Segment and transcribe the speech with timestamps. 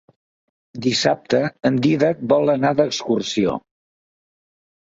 [0.85, 1.41] Dissabte
[1.71, 3.57] en Dídac vol anar d'excursió.